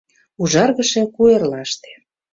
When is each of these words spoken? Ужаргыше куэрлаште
Ужаргыше 0.41 1.01
куэрлаште 1.15 1.91